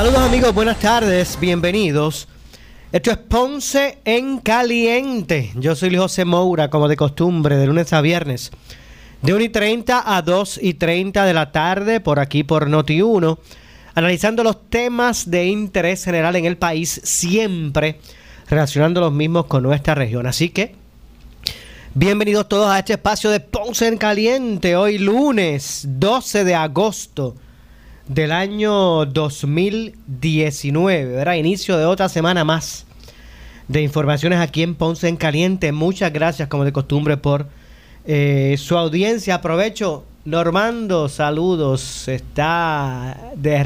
[0.00, 2.26] Saludos amigos, buenas tardes, bienvenidos.
[2.90, 5.52] Esto es Ponce en Caliente.
[5.56, 8.50] Yo soy José Moura, como de costumbre, de lunes a viernes,
[9.20, 13.36] de 1 y 30 a 2 y 30 de la tarde, por aquí por Noti1,
[13.94, 18.00] analizando los temas de interés general en el país, siempre
[18.48, 20.26] relacionando los mismos con nuestra región.
[20.26, 20.76] Así que,
[21.92, 27.34] bienvenidos todos a este espacio de Ponce en Caliente, hoy lunes 12 de agosto
[28.08, 31.34] del año 2019, ¿verdad?
[31.34, 32.86] Inicio de otra semana más
[33.68, 35.70] de informaciones aquí en Ponce en Caliente.
[35.72, 37.46] Muchas gracias, como de costumbre, por
[38.04, 39.36] eh, su audiencia.
[39.36, 42.06] Aprovecho, Normando, saludos.
[42.06, 43.56] Está de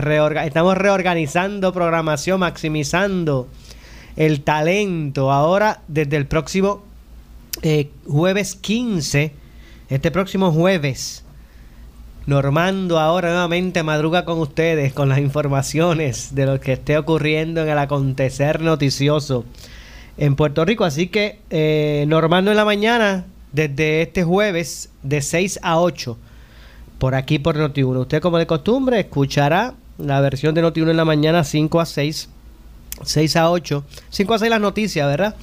[0.44, 3.48] estamos reorganizando programación, maximizando
[4.14, 5.32] el talento.
[5.32, 6.84] Ahora, desde el próximo
[7.62, 9.32] eh, jueves 15,
[9.88, 11.23] este próximo jueves
[12.26, 17.68] Normando ahora nuevamente madruga con ustedes con las informaciones de lo que esté ocurriendo en
[17.68, 19.44] el acontecer noticioso
[20.16, 20.84] en Puerto Rico.
[20.84, 26.16] Así que eh, Normando en la mañana, desde este jueves de 6 a 8,
[26.98, 28.00] por aquí por Noti1.
[28.00, 32.30] Usted como de costumbre escuchará la versión de Noti1 en la mañana 5 a 6,
[33.02, 35.36] 6 a 8, 5 a 6 las noticias, ¿verdad?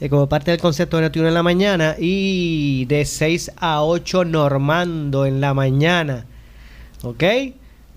[0.00, 4.24] Eh, como parte del concepto de Noti1 en la mañana y de 6 a 8
[4.24, 6.24] normando en la mañana.
[7.02, 7.24] ¿Ok?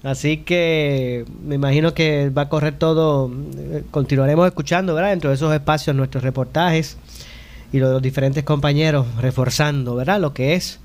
[0.03, 5.11] Así que me imagino que va a correr todo, eh, continuaremos escuchando, ¿verdad?
[5.11, 6.97] Dentro de esos espacios nuestros reportajes
[7.71, 10.19] y los diferentes compañeros reforzando, ¿verdad?
[10.19, 10.79] Lo que es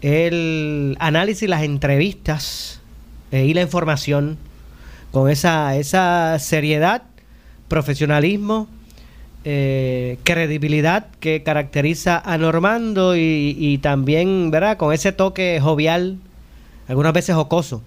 [0.00, 2.80] el análisis, las entrevistas
[3.30, 4.38] eh, y la información
[5.12, 7.04] con esa, esa seriedad,
[7.68, 8.66] profesionalismo
[9.44, 14.76] eh, credibilidad que caracteriza a Normando y, también, ¿verdad?
[14.76, 16.18] Con ese toque jovial,
[16.86, 17.82] algunas veces jocoso,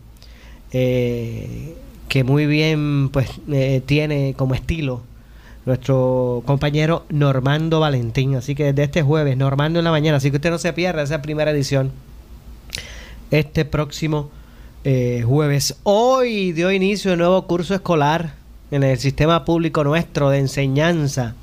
[0.74, 1.76] eh,
[2.10, 5.04] que muy bien pues eh, tiene como estilo
[5.66, 8.36] nuestro compañero Normando Valentín.
[8.36, 11.04] Así que desde este jueves, Normando en la mañana, así que usted no se pierda
[11.04, 11.92] esa primera edición
[13.32, 14.30] este próximo
[14.84, 15.78] jueves.
[15.84, 18.34] Hoy dio inicio el nuevo curso escolar
[18.72, 21.34] en el sistema público nuestro de enseñanza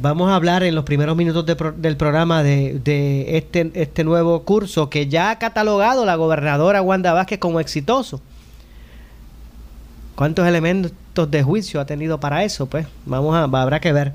[0.00, 5.08] Vamos a hablar en los primeros minutos del programa de, este, este nuevo curso que
[5.08, 8.20] ya ha catalogado la gobernadora Wanda Vázquez como exitoso.
[10.14, 12.66] ¿Cuántos elementos de juicio ha tenido para eso?
[12.66, 14.12] Pues vamos a, habrá que ver.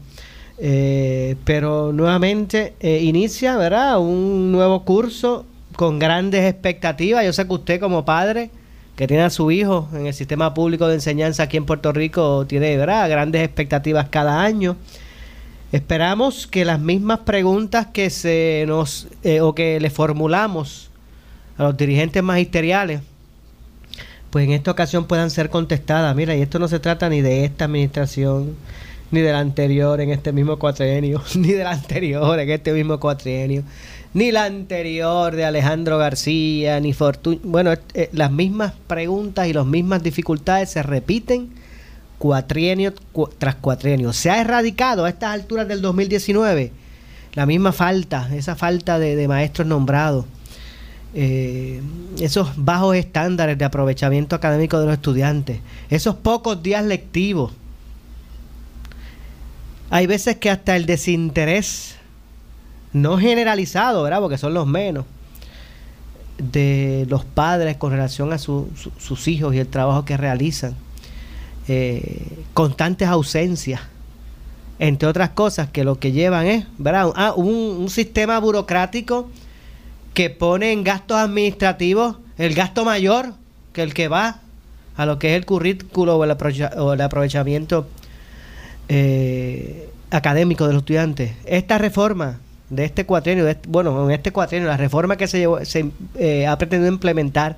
[0.57, 3.99] Eh, pero nuevamente eh, inicia, ¿verdad?
[3.99, 5.45] Un nuevo curso
[5.75, 7.25] con grandes expectativas.
[7.25, 8.51] Yo sé que usted como padre
[8.95, 12.45] que tiene a su hijo en el sistema público de enseñanza aquí en Puerto Rico
[12.47, 13.09] tiene, ¿verdad?
[13.09, 14.77] Grandes expectativas cada año.
[15.73, 20.91] Esperamos que las mismas preguntas que se nos eh, o que le formulamos
[21.57, 23.01] a los dirigentes magisteriales,
[24.29, 26.15] pues en esta ocasión puedan ser contestadas.
[26.15, 28.55] Mira, y esto no se trata ni de esta administración,
[29.09, 32.99] ni de la anterior en este mismo cuatrienio, ni de la anterior en este mismo
[32.99, 33.63] cuatrienio,
[34.13, 37.39] ni la anterior de Alejandro García, ni Fortuna.
[37.41, 41.62] Bueno, eh, las mismas preguntas y las mismas dificultades se repiten
[42.23, 42.93] cuatrienio
[43.37, 44.13] tras cuatrienio.
[44.13, 46.71] Se ha erradicado a estas alturas del 2019
[47.33, 50.23] la misma falta, esa falta de, maestros nombrados,
[51.13, 51.81] eh,
[52.21, 57.51] esos bajos estándares de aprovechamiento académico de los estudiantes, esos pocos días lectivos.
[59.89, 61.97] Hay veces que hasta el desinterés,
[62.93, 64.21] no generalizado, ¿verdad?
[64.21, 65.03] Porque son los menos,
[66.37, 70.73] de los padres con relación a sus hijos y el trabajo que realizan
[71.67, 73.81] eh, constantes ausencias,
[74.79, 77.11] entre otras cosas que lo que llevan es ¿verdad?
[77.15, 79.29] Ah, un, sistema burocrático
[80.13, 83.33] que pone en gastos administrativos el gasto mayor
[83.71, 84.39] que el que va
[84.95, 87.87] a lo que es el currículo o el, aprovechamiento
[88.89, 91.31] eh, académico de los estudiantes.
[91.45, 96.45] Esta reforma de este cuatrienio, bueno, en este cuatrienio, la reforma que se, se eh,
[96.45, 97.57] ha pretendido implementar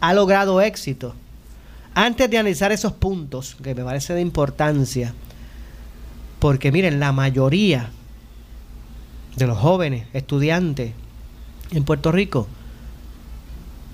[0.00, 1.14] ha logrado éxito
[1.96, 5.14] antes de analizar esos puntos, que me parece de importancia,
[6.38, 7.88] porque miren, la mayoría
[9.34, 10.92] de los jóvenes estudiantes
[11.70, 12.48] en Puerto Rico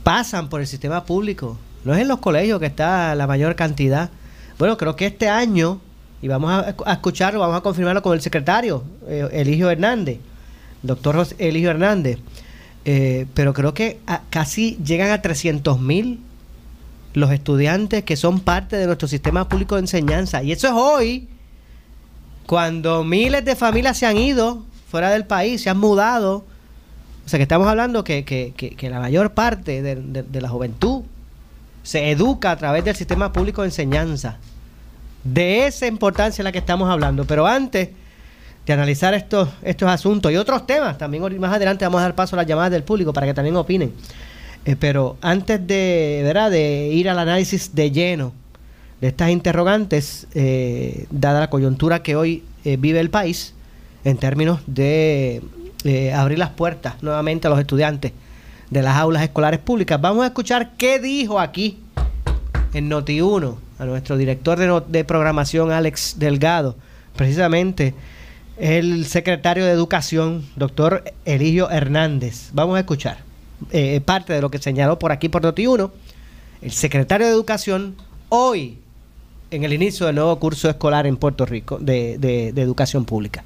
[0.02, 1.56] pasan por el sistema público.
[1.84, 4.10] No es en los colegios que está la mayor cantidad.
[4.58, 5.81] Bueno, creo que este año,
[6.20, 10.19] y vamos a, escucharlo, vamos a confirmarlo con el secretario, eh, Eligio Hernández,
[10.82, 12.19] doctor Eligio Hernández,
[12.84, 16.19] eh, pero creo que casi llegan a 300 mil
[17.14, 20.43] los estudiantes que son parte de nuestro sistema público de enseñanza.
[20.43, 21.29] Y eso es hoy,
[22.47, 26.44] cuando miles de familias se han ido fuera del país, se han mudado.
[27.25, 31.03] O sea que estamos hablando que, que, que, la mayor parte de, la juventud
[31.82, 34.38] se educa a través del sistema público de enseñanza.
[35.23, 37.25] De esa importancia es la que estamos hablando.
[37.25, 37.91] Pero antes
[38.67, 42.35] de analizar estos, estos asuntos y otros temas, también más adelante vamos a dar paso
[42.37, 43.93] a las llamadas del público para que también opinen.
[44.64, 46.50] Eh, pero antes de, ¿verdad?
[46.50, 48.32] de ir al análisis de lleno
[49.00, 53.55] de estas interrogantes, eh, dada la coyuntura que hoy eh, vive el país,
[54.05, 55.43] en términos de
[56.14, 58.12] abrir las puertas nuevamente a los estudiantes
[58.70, 60.00] de las aulas escolares públicas.
[60.00, 61.79] Vamos a escuchar qué dijo aquí
[62.73, 66.76] en Noti1 a nuestro director de, de programación, Alex Delgado,
[67.17, 67.94] precisamente
[68.56, 72.50] el secretario de Educación, doctor Eligio Hernández.
[72.53, 73.31] Vamos a escuchar
[73.70, 75.91] eh, parte de lo que señaló por aquí por Noti1
[76.62, 77.97] el secretario de Educación
[78.29, 78.79] hoy
[79.50, 83.44] en el inicio del nuevo curso escolar en Puerto Rico de, de, de educación pública.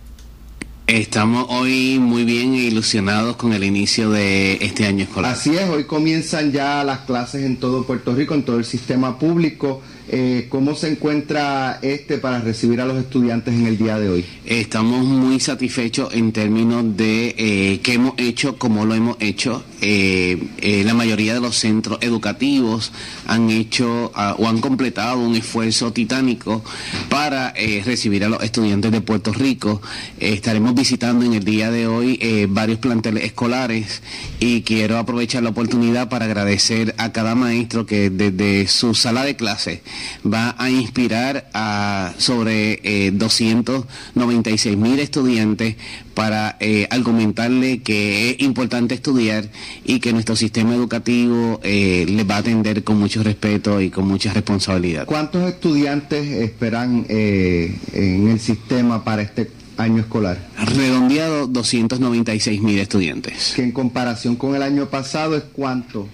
[0.86, 5.32] Estamos hoy muy bien ilusionados con el inicio de este año escolar.
[5.32, 9.18] Así es, hoy comienzan ya las clases en todo Puerto Rico, en todo el sistema
[9.18, 9.82] público.
[10.08, 14.24] Eh, ¿Cómo se encuentra este para recibir a los estudiantes en el día de hoy?
[14.44, 19.64] Estamos muy satisfechos en términos de eh, qué hemos hecho, cómo lo hemos hecho.
[19.80, 20.38] Eh,
[20.84, 22.92] la mayoría de los centros educativos
[23.26, 26.62] han hecho ah, o han completado un esfuerzo titánico
[27.08, 27.52] para
[27.84, 29.82] recibir a los estudiantes de Puerto Rico.
[30.20, 34.02] estaremos visitando en el día de hoy varios planteles escolares
[34.40, 39.36] y quiero aprovechar la oportunidad para agradecer a cada maestro que desde su sala de
[39.36, 39.82] clase
[40.24, 45.76] va a inspirar a sobre 296 eh, mil estudiantes
[46.14, 49.48] para eh, argumentarle que es importante estudiar
[49.84, 54.08] y que nuestro sistema educativo eh, les va a atender con mucho respeto y con
[54.08, 55.04] mucha responsabilidad.
[55.06, 60.38] ¿Cuántos estudiantes esperan en el sistema para este año escolar?
[60.58, 63.52] Redondeado 296 mil estudiantes.
[63.54, 66.08] Que en comparación con el año pasado es cuánto?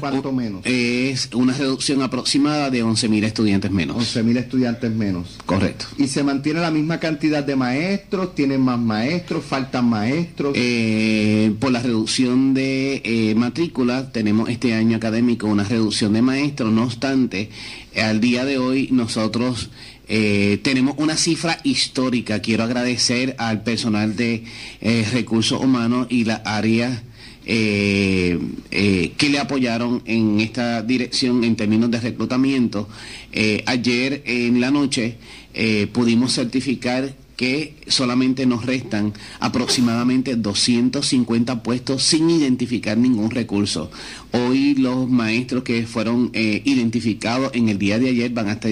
[0.00, 0.62] ¿Cuánto menos?
[0.64, 4.16] Es una reducción aproximada de 11.000 estudiantes menos.
[4.16, 5.38] 11.000 estudiantes menos.
[5.44, 5.86] Correcto.
[5.98, 8.34] ¿Y se mantiene la misma cantidad de maestros?
[8.34, 9.44] ¿Tienen más maestros?
[9.44, 10.54] ¿Faltan maestros?
[10.56, 16.72] Eh, por la reducción de eh, matrícula, tenemos este año académico una reducción de maestros.
[16.72, 17.50] No obstante,
[17.96, 19.70] al día de hoy nosotros...
[20.12, 22.40] Eh, tenemos una cifra histórica.
[22.40, 24.42] Quiero agradecer al personal de
[25.12, 27.04] recursos humanos y la área
[27.46, 28.38] eh,
[28.70, 32.88] eh, que le apoyaron en esta dirección en términos de reclutamiento.
[33.32, 35.16] Eh, ayer en la noche
[35.92, 43.90] pudimos certificar que solamente nos restan aproximadamente 250 puestos sin identificar ningún recurso.
[44.32, 48.70] Hoy los maestros que fueron eh, identificados en el día de ayer van a estar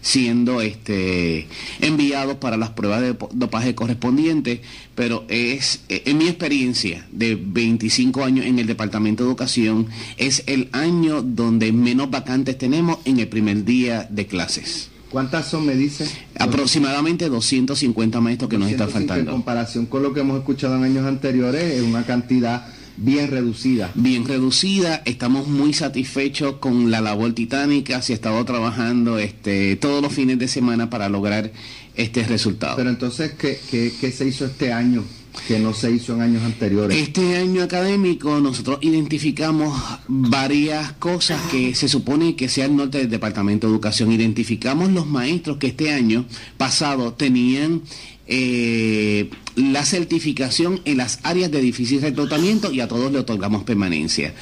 [0.00, 1.46] siendo este,
[1.80, 4.62] enviados para las pruebas de dopaje correspondientes,
[4.96, 9.86] pero es, eh, en mi experiencia de 25 años en el Departamento de Educación,
[10.16, 14.90] es el año donde menos vacantes tenemos en el primer día de clases.
[15.10, 16.06] ¿Cuántas son, me dice?
[16.38, 19.30] Aproximadamente 250 maestros que nos están faltando.
[19.30, 22.66] En comparación con lo que hemos escuchado en años anteriores, es una cantidad
[22.98, 23.90] bien reducida.
[23.94, 30.02] Bien reducida, estamos muy satisfechos con la labor titánica, se ha estado trabajando este, todos
[30.02, 31.52] los fines de semana para lograr
[31.94, 32.76] este resultado.
[32.76, 35.04] Pero entonces, ¿qué, qué, qué se hizo este año?
[35.46, 36.96] Que no se hizo en años anteriores.
[36.96, 43.10] Este año académico nosotros identificamos varias cosas que se supone que sea el norte del
[43.10, 44.12] Departamento de Educación.
[44.12, 46.24] Identificamos los maestros que este año
[46.56, 47.82] pasado tenían
[48.26, 54.32] eh, la certificación en las áreas de difícil reclutamiento y a todos le otorgamos permanencia.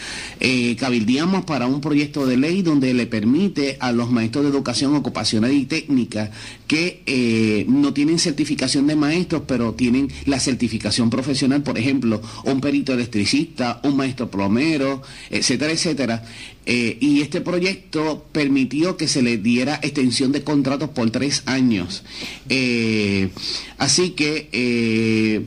[0.41, 4.95] Eh, cabildeamos para un proyecto de ley donde le permite a los maestros de educación
[4.95, 6.31] ocupacional y técnica
[6.67, 12.61] que eh, no tienen certificación de maestros, pero tienen la certificación profesional, por ejemplo, un
[12.61, 16.25] perito electricista, un maestro plomero, etcétera, etcétera.
[16.69, 22.03] Eh, y este proyecto permitió que se le diera extensión de contratos por tres años.
[23.79, 24.49] así que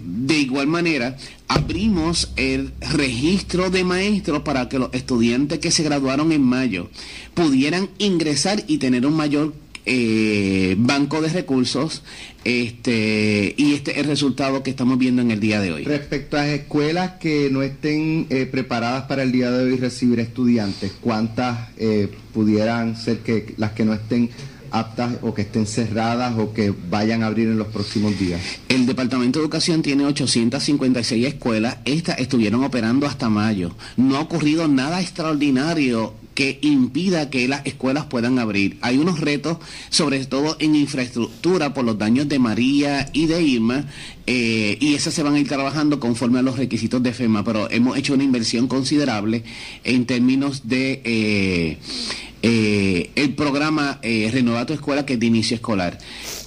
[0.03, 6.31] de igual manera, abrimos el registro de maestros para que los estudiantes que se graduaron
[6.31, 6.89] en mayo
[7.33, 9.53] pudieran ingresar y tener un mayor
[9.85, 12.03] eh, banco de recursos
[12.43, 15.83] este y este es el resultado que estamos viendo en el día de hoy.
[15.83, 20.91] Respecto a escuelas que no estén eh, preparadas para el día de hoy recibir estudiantes,
[21.01, 24.29] ¿cuántas eh, pudieran ser que las que no estén
[24.71, 28.41] aptas o que estén cerradas o que vayan a abrir en los próximos días?
[28.67, 33.71] El Departamento de Educación tiene 856 escuelas, estas estuvieron operando hasta mayo.
[33.97, 38.77] No ha ocurrido nada extraordinario que impida que las escuelas puedan abrir.
[38.79, 39.57] Hay unos retos,
[39.89, 43.87] sobre todo en infraestructura, por los daños de María y de Irma,
[44.25, 47.69] eh, y esas se van a ir trabajando conforme a los requisitos de FEMA, pero
[47.69, 49.43] hemos hecho una inversión considerable
[49.83, 51.01] en términos de...
[51.03, 51.77] Eh,
[52.41, 54.31] eh, el programa eh,
[54.65, 55.97] tu Escuela, que es de inicio escolar.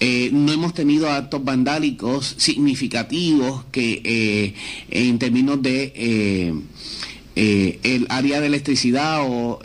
[0.01, 4.55] No hemos tenido actos vandálicos significativos que
[4.89, 6.63] en términos de
[7.35, 9.61] el área de electricidad o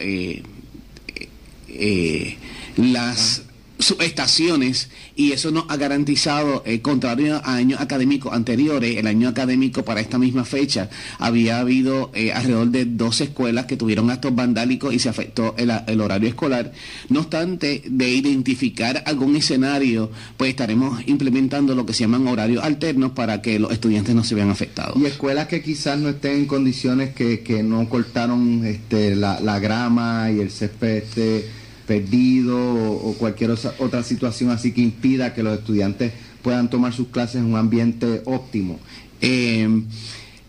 [2.77, 3.46] las
[3.79, 9.83] subestaciones y eso nos ha garantizado, eh, contrario a años académicos anteriores, el año académico
[9.83, 14.93] para esta misma fecha había habido eh, alrededor de dos escuelas que tuvieron actos vandálicos
[14.93, 16.71] y se afectó el, horario escolar.
[17.09, 23.11] No obstante, de identificar algún escenario, pues estaremos implementando lo que se llaman horarios alternos
[23.11, 24.97] para que los estudiantes no se vean afectados.
[24.97, 29.59] Y escuelas que quizás no estén en condiciones que, que no cortaron este, la, la
[29.59, 31.45] grama y el césped este,
[31.87, 36.13] perdido o, cualquier otra situación así que impida que los estudiantes
[36.43, 38.79] puedan tomar sus clases en un ambiente óptimo.
[39.21, 39.67] Eh,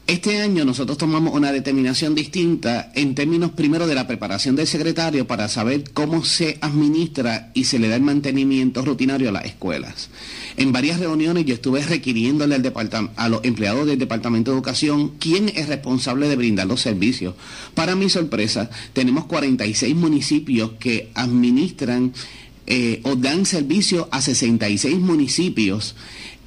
[0.08, 5.26] este año nosotros tomamos una determinación distinta en términos primero de la preparación del secretario
[5.26, 10.08] para saber cómo se administra y se le da el mantenimiento rutinario a las escuelas.
[10.56, 15.50] En varias reuniones yo estuve requiriéndole al a los empleados del Departamento de Educación quién
[15.50, 17.34] es responsable de brindar los servicios.
[17.74, 22.14] Para mi sorpresa, tenemos 46 municipios que administran
[22.66, 25.96] eh, o dan servicio a 66 municipios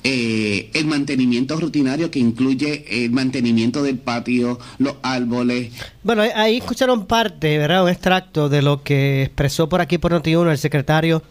[0.04, 5.72] eh, el mantenimiento rutinario que incluye el mantenimiento del patio, los árboles.
[6.04, 7.84] Bueno, ahí escucharon parte, ¿verdad?
[7.84, 11.22] Un extracto de lo que expresó por aquí por Noti1 el secretario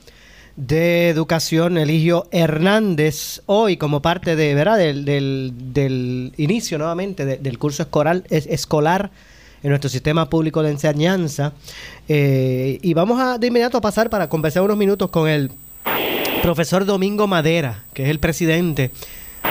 [0.56, 4.78] de Educación, Eligio Hernández, hoy como parte de, ¿verdad?
[4.78, 9.10] Del, del, inicio nuevamente del curso escolar, escolar
[9.62, 11.52] en nuestro sistema público de enseñanza.
[12.08, 15.50] Eh, y vamos a de inmediato a pasar para conversar unos minutos con el
[16.42, 18.90] profesor Domingo Madera, que es el presidente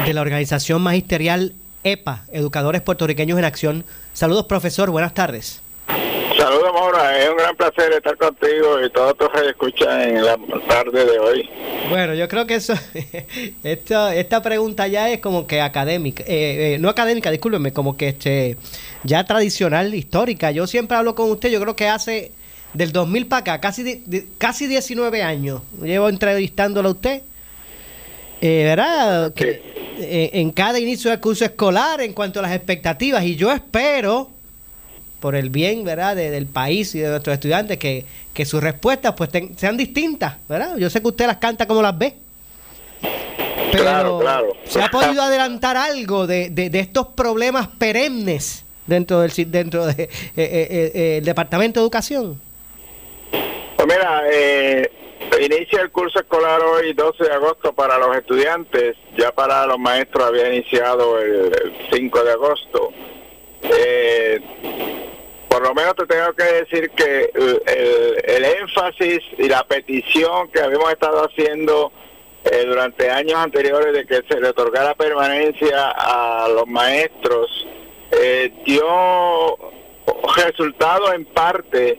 [0.06, 1.54] de la organización magisterial
[1.84, 3.86] EPA, Educadores Puertorriqueños en Acción.
[4.14, 5.62] Saludos, profesor, buenas tardes.
[6.38, 7.18] Saludos, Maura.
[7.20, 11.20] Es un gran placer estar contigo y todos los que escuchan en la tarde de
[11.20, 11.50] hoy.
[11.90, 12.74] Bueno, yo creo que eso,
[13.64, 18.10] esta, esta pregunta ya es como que académica, eh, eh, no académica, discúlpeme, como que
[18.10, 18.58] este,
[19.04, 20.52] ya tradicional, histórica.
[20.52, 22.32] Yo siempre hablo con usted, yo creo que hace
[22.74, 24.04] del 2000 para acá, casi,
[24.38, 27.22] casi 19 años, llevo entrevistándolo a usted.
[28.42, 29.34] Eh, ¿Verdad?
[29.34, 29.62] Que,
[30.00, 34.30] eh, en cada inicio del curso escolar, en cuanto a las expectativas, y yo espero,
[35.20, 39.30] por el bien, ¿verdad?, del país y de nuestros estudiantes, que, que sus respuestas pues
[39.58, 40.78] sean distintas, ¿verdad?
[40.78, 42.16] Yo sé que usted las canta como las ve.
[43.72, 44.48] Pero claro, claro.
[44.66, 50.10] ¿se ha podido adelantar algo de, de, estos problemas perennes dentro del dentro de, eh,
[50.36, 52.49] eh, el Departamento de Educación?
[53.90, 54.92] Mira, eh,
[55.42, 60.26] inicia el curso escolar hoy 12 de agosto para los estudiantes, ya para los maestros
[60.26, 61.52] había iniciado el,
[61.92, 62.94] 5 de agosto.
[63.64, 64.40] Eh,
[65.50, 70.92] por lo menos te tengo que decir que el, énfasis y la petición que habíamos
[70.92, 71.92] estado haciendo
[72.46, 77.68] eh, durante años anteriores de que se le otorgara permanencia a los maestros
[78.12, 79.58] eh, dio
[80.36, 81.98] resultado en parte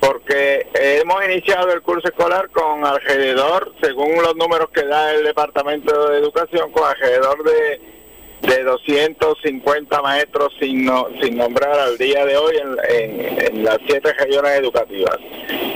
[0.00, 6.08] porque hemos iniciado el curso escolar con alrededor, según los números que da el Departamento
[6.08, 7.97] de Educación, con alrededor de,
[8.42, 10.90] de 250 maestros sin,
[11.20, 15.18] sin nombrar al día de hoy en, las siete regiones educativas.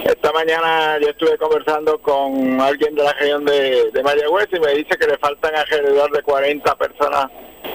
[0.05, 4.75] Esta mañana yo estuve conversando con alguien de la región de, de Mayagüez y me
[4.75, 7.27] dice que le faltan alrededor de 40 personas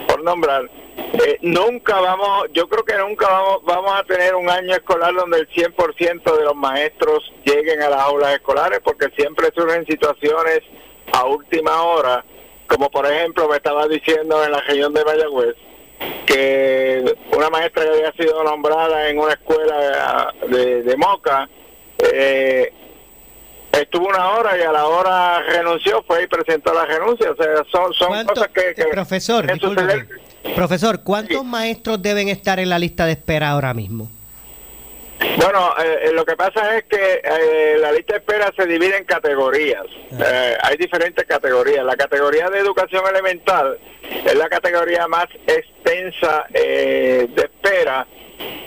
[0.08, 4.74] por nombrar eh, nunca vamos, yo creo que nunca vamos, vamos a tener un año
[4.74, 9.86] escolar donde el 100% de los maestros lleguen a las aulas escolares porque siempre surgen
[9.86, 10.62] situaciones
[11.13, 12.25] a última hora,
[12.67, 15.55] como por ejemplo me estaba diciendo en la región de Mayagüez,
[16.25, 21.50] que una maestra que había sido nombrada en una escuela de, Moca,
[22.13, 22.71] eh,
[23.71, 27.31] estuvo una hora y a la hora renunció, fue y presentó la renuncia.
[27.31, 29.47] O sea, son, son cosas que, profesor,
[30.55, 34.12] profesor, ¿cuántos maestros deben estar en la lista de espera ahora mismo?
[35.36, 39.05] Bueno, eh, lo que pasa es que eh, la lista de espera se divide en
[39.05, 39.86] categorías.
[40.13, 40.24] Ah.
[40.25, 41.84] Eh, hay diferentes categorías.
[41.86, 43.77] La categoría de educación elemental
[44.25, 48.07] es la categoría más extensa de espera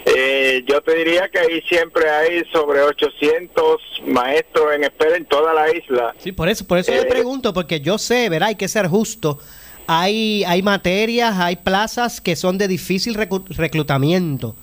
[0.04, 5.52] eh, yo te diría que ahí siempre hay sobre 800 maestros en espera en toda
[5.54, 6.14] la isla.
[6.18, 8.88] Sí, por eso, por eso le eh, pregunto, porque yo sé, verá, hay que ser
[8.88, 9.38] justo.
[9.86, 14.56] Hay, hay materias, hay plazas que son de difícil reclutamiento.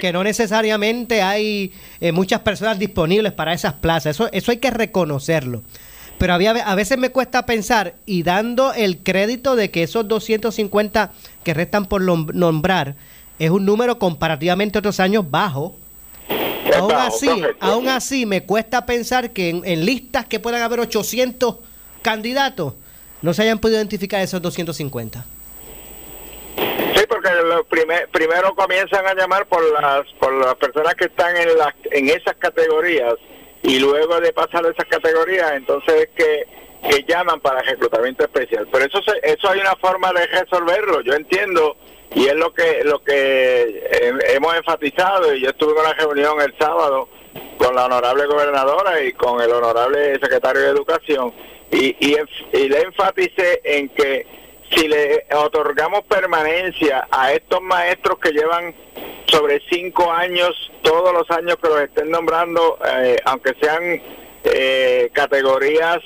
[0.00, 4.16] Que no necesariamente hay eh, muchas personas disponibles para esas plazas.
[4.16, 5.62] Eso, eso hay que reconocerlo.
[6.18, 11.12] Pero había, a veces me cuesta pensar, y dando el crédito de que esos 250
[11.42, 12.96] que restan por nombrar
[13.38, 15.74] es un número comparativamente a otros años bajo,
[16.76, 17.28] aún así,
[17.60, 21.56] aún así me cuesta pensar que en, listas que puedan haber 800
[22.02, 22.74] candidatos
[23.22, 25.26] no se hayan podido identificar esos 250.
[27.24, 27.30] Sí,
[27.68, 32.08] porque primero comienzan a llamar por las por las personas que están en las en
[32.08, 33.14] esas categorías
[33.62, 36.46] y luego de pasar esas categorías, entonces es que,
[36.90, 38.68] que llaman para reclutamiento especial.
[38.70, 41.00] Pero eso eso hay una forma de resolverlo.
[41.00, 41.76] Yo entiendo
[42.14, 46.54] y es lo que lo que hemos enfatizado y yo estuve en una reunión el
[46.58, 47.08] sábado
[47.56, 51.32] con la honorable gobernadora y con el honorable secretario de educación
[51.70, 52.16] y, y,
[52.52, 54.43] y le enfaticé en que
[54.74, 58.74] si le otorgamos permanencia a estos maestros que llevan
[59.26, 64.00] sobre cinco años, todos los años que los estén nombrando, eh, aunque sean
[64.44, 65.98] eh, categorías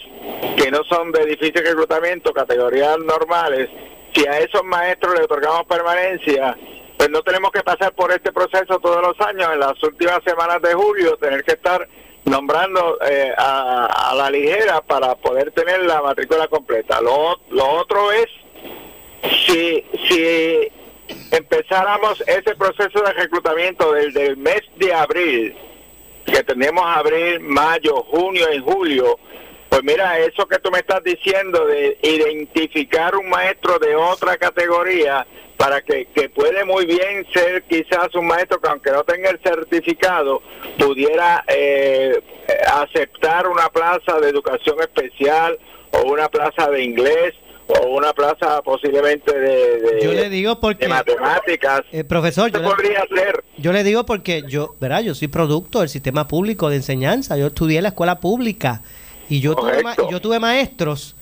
[0.56, 3.68] que no son de difícil reclutamiento, categorías normales,
[4.14, 6.56] si a esos maestros le otorgamos permanencia,
[6.96, 10.60] pues no tenemos que pasar por este proceso todos los años, en las últimas semanas
[10.62, 11.86] de julio, tener que estar
[12.24, 17.00] nombrando eh, a, la ligera para poder tener la matrícula completa.
[17.00, 18.26] Lo, lo otro es,
[19.22, 20.72] si, si
[21.30, 25.56] empezáramos ese proceso de reclutamiento desde el mes de abril,
[26.26, 29.18] que tenemos abril, mayo, junio y julio,
[29.68, 35.26] pues mira, eso que tú me estás diciendo de identificar un maestro de otra categoría
[35.58, 39.40] para que, que puede muy bien ser quizás un maestro que aunque no tenga el
[39.40, 40.40] certificado
[40.78, 42.22] pudiera eh,
[42.72, 45.58] aceptar una plaza de educación especial
[45.90, 47.34] o una plaza de inglés
[47.68, 51.82] o una plaza posiblemente de, yo le digo porque, matemáticas.
[51.92, 55.88] Eh, profesor, yo podría le, yo le digo porque yo, verá, yo soy producto del
[55.88, 58.82] sistema público de enseñanza, yo estudié en la escuela pública
[59.28, 61.14] y yo tuve, yo tuve maestros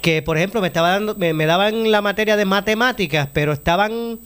[0.00, 4.20] que, por ejemplo, me, estaba dando, me, daban la materia de matemáticas, pero estaban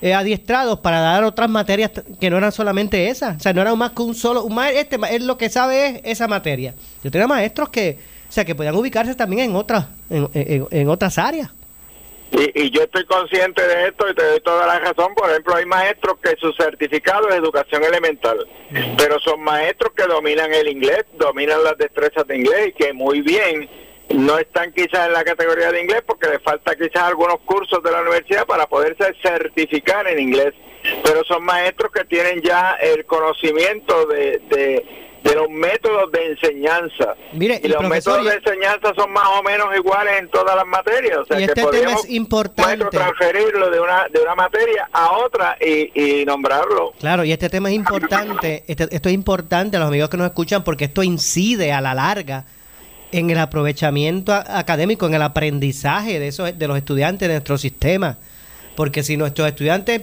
[0.00, 1.90] eh, adiestrados para dar otras materias
[2.20, 3.36] que no eran solamente esas.
[3.36, 4.44] O sea, no era más que un solo...
[4.44, 6.74] Un este es lo que sabe es esa materia.
[7.02, 7.98] Yo tenía maestros que,
[8.34, 11.50] sea, que podían ubicarse también en otras, en, otras áreas.
[12.32, 15.14] Y, y, yo estoy consciente de esto y te doy toda la razón.
[15.14, 18.44] Por ejemplo, hay maestros que su certificado es educación elemental,
[18.98, 23.20] pero son maestros que dominan el inglés, dominan las destrezas de inglés y que muy
[23.20, 23.68] bien
[24.10, 27.90] no están quizás en la categoría de inglés porque les falta quizás algunos cursos de
[27.90, 30.54] la universidad para poderse certificar en inglés,
[31.04, 35.03] pero son maestros que tienen ya el conocimiento de, de
[35.34, 37.16] de los métodos de enseñanza.
[37.32, 41.18] Mire, y los métodos de enseñanza son más o menos iguales en todas las materias.
[41.18, 42.84] O sea, y este tema es importante.
[42.90, 46.92] transferirlo de una, de una materia a otra y, nombrarlo.
[47.00, 48.64] Claro, y este tema es importante.
[48.66, 51.94] Este, esto es importante a los amigos que nos escuchan porque esto incide a la
[51.94, 52.44] larga
[53.12, 58.18] en el aprovechamiento académico, en el aprendizaje de, esos, de los estudiantes de nuestro sistema.
[58.76, 60.02] Porque si nuestros estudiantes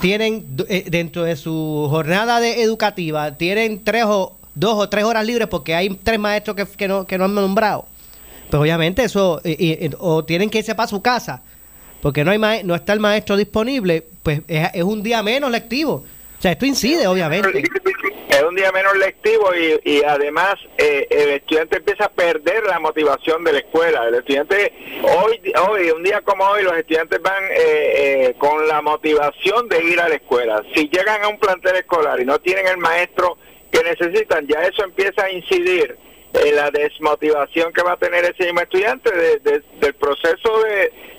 [0.00, 5.26] tienen eh, dentro de su jornada de educativa, tienen tres o dos o tres horas
[5.26, 7.86] libres porque hay tres maestros que, que, no, que no han nombrado.
[8.50, 9.40] Pues obviamente eso,
[9.98, 11.42] o tienen que irse para su casa
[12.04, 16.04] porque no, hay no está el maestro disponible, pues es, un día menos lectivo.
[16.38, 17.62] O sea, esto incide, obviamente.
[18.28, 19.48] Es un día menos lectivo
[19.82, 24.06] y, además eh, el estudiante empieza a perder la motivación de la escuela.
[24.06, 24.70] El estudiante,
[25.02, 29.82] hoy, hoy un día como hoy, los estudiantes van eh, eh, con la motivación de
[29.84, 30.62] ir a la escuela.
[30.74, 33.38] Si llegan a un plantel escolar y no tienen el maestro
[33.74, 35.98] que necesitan, ya eso empieza a incidir
[36.32, 39.10] en la desmotivación que va a tener ese mismo estudiante
[39.40, 40.62] del proceso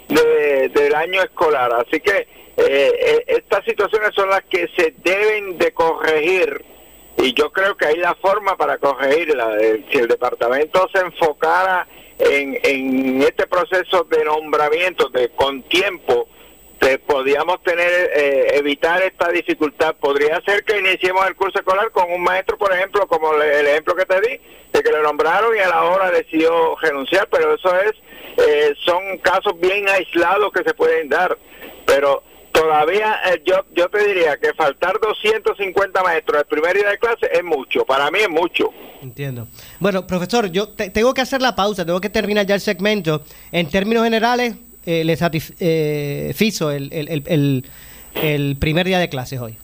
[0.07, 1.73] de, del año escolar.
[1.73, 6.63] Así que eh, eh, estas situaciones son las que se deben de corregir
[7.17, 9.57] y yo creo que hay la forma para corregirla.
[9.91, 11.85] Si el departamento se enfocara
[12.19, 16.29] en, en este proceso de nombramiento de con tiempo,
[17.05, 19.95] podríamos tener, eh, evitar esta dificultad.
[19.95, 23.95] Podría ser que iniciemos el curso escolar con un maestro, por ejemplo, como el ejemplo
[23.95, 24.39] que te di,
[24.71, 27.93] de que le nombraron y a la hora decidió renunciar, pero eso es,
[28.45, 31.37] eh, son casos bien aislados que se pueden dar.
[31.85, 36.97] Pero todavía eh, yo yo te diría que faltar 250 maestros el primer día de
[36.97, 38.69] clase es mucho, para mí es mucho.
[39.01, 39.47] Entiendo.
[39.79, 43.23] Bueno, profesor, yo tengo que hacer la pausa, tengo que terminar ya el segmento.
[43.51, 44.55] En términos generales,
[44.85, 47.65] eh, le satisfizo eh, el, el,
[48.15, 49.57] el, primer día de clases hoy?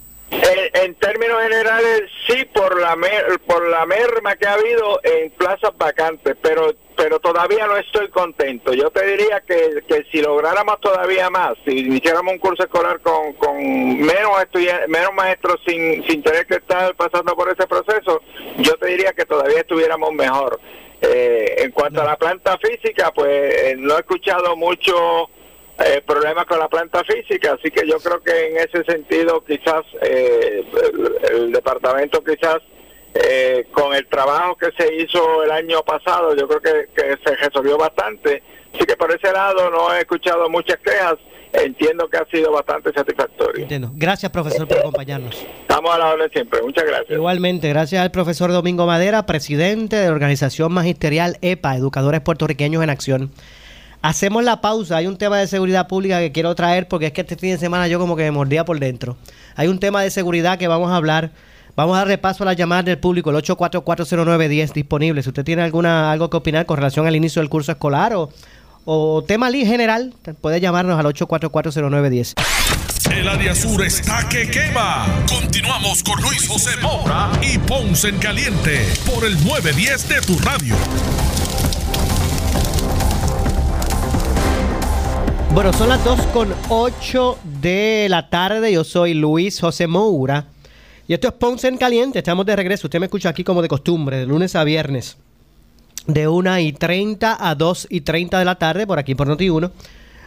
[0.74, 2.98] En, términos generales, sí, por la,
[3.46, 8.74] por la merma que ha habido en plazas vacantes, pero, pero todavía no estoy contento.
[8.74, 13.34] Yo te diría que, que si lográramos todavía más, si hiciéramos un curso escolar con,
[13.34, 14.32] con menos
[14.88, 18.22] menos maestros sin, sin tener que estar pasando por ese proceso,
[18.58, 20.60] yo te diría que todavía estuviéramos mejor.
[21.02, 25.30] Eh, en cuanto a la planta física, pues eh, no he escuchado mucho
[25.84, 29.84] eh, problemas con la planta física, así que yo creo que en ese sentido quizás
[30.02, 30.64] eh,
[31.32, 32.60] el, departamento quizás
[33.16, 37.36] eh, con el trabajo que se hizo el año pasado, yo creo que, que se
[37.36, 38.44] resolvió bastante.
[38.76, 41.16] Así que por ese lado no he escuchado muchas quejas
[41.54, 43.64] entiendo que ha sido bastante satisfactorio.
[43.64, 43.92] Entiendo.
[43.96, 45.36] Gracias, profesor, por acompañarnos.
[45.62, 46.62] Estamos a la orden siempre.
[46.62, 47.12] Muchas gracias.
[47.12, 52.90] Igualmente, gracias al profesor Domingo Madera, presidente de la organización magisterial EPA, Educadores Puertorriqueños en
[52.90, 53.32] Acción.
[54.02, 54.98] Hacemos la pausa.
[54.98, 57.58] Hay un tema de seguridad pública que quiero traer porque es que este fin de
[57.58, 59.18] semana yo como que me mordía por dentro.
[59.56, 61.32] Hay un tema de seguridad que vamos a hablar.
[61.76, 65.24] Vamos a dar repaso a las llamadas del público, el 8440910 disponible.
[65.24, 68.30] Si usted tiene alguna algo que opinar con relación al inicio del curso escolar o,
[68.86, 72.34] o tema general, puede llamarnos al 8440910.
[73.12, 75.06] El área sur está que quema.
[75.28, 80.76] Continuamos con Luis José Moura y Ponce en Caliente por el 910 de tu radio.
[85.54, 88.72] Bueno, son las 2 con 8 de la tarde.
[88.72, 90.46] Yo soy Luis José Moura.
[91.08, 92.20] Y esto es Ponce en Caliente.
[92.20, 92.88] Estamos de regreso.
[92.88, 95.18] Usted me escucha aquí como de costumbre, de lunes a viernes.
[96.08, 99.72] De 1 y 30 a 2 y 30 de la tarde, por aquí por Noti1.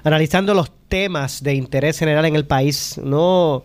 [0.05, 3.01] Analizando los temas de interés general en el país.
[3.03, 3.65] No,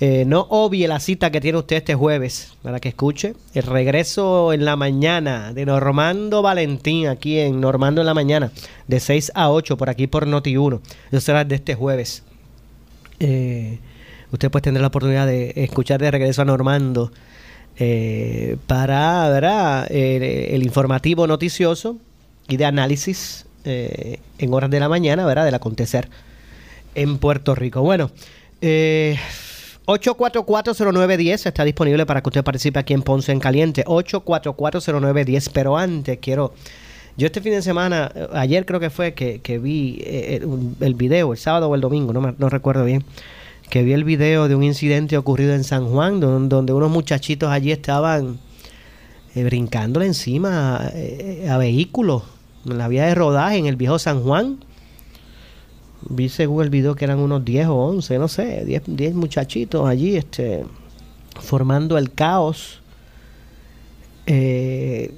[0.00, 4.54] eh, no obvie la cita que tiene usted este jueves para que escuche el regreso
[4.54, 8.50] en la mañana de Normando Valentín aquí en Normando en la mañana
[8.88, 10.80] de 6 a 8 por aquí por Noti1.
[11.12, 12.22] Eso será de este jueves.
[13.18, 13.78] Eh,
[14.32, 17.12] usted pues tendrá la oportunidad de escuchar de regreso a Normando
[17.80, 19.86] eh, para ¿verdad?
[19.90, 21.96] Eh, el informativo noticioso
[22.48, 25.44] y de análisis eh, en horas de la mañana ¿verdad?
[25.46, 26.08] del acontecer
[26.94, 27.82] en Puerto Rico.
[27.82, 28.10] Bueno,
[28.60, 29.16] eh,
[29.86, 33.84] 8440910 está disponible para que usted participe aquí en Ponce en Caliente.
[33.86, 36.54] 8440910, pero antes quiero...
[37.16, 40.44] Yo este fin de semana, eh, ayer creo que fue que, que vi eh, el,
[40.44, 43.04] un- el video, el sábado o el domingo, no, me- no recuerdo bien,
[43.70, 47.50] que vi el video de un incidente ocurrido en San Juan, don- donde, unos muchachitos
[47.50, 48.38] allí estaban
[49.34, 52.24] eh, brincándole encima eh, a vehículos
[52.66, 54.58] en la vía de rodaje en el viejo San Juan.
[56.08, 59.86] Vi según el video que eran unos 10 o 11, no sé, 10, 10 muchachitos
[59.88, 60.64] allí este,
[61.40, 62.80] formando el caos.
[64.26, 65.14] Eh,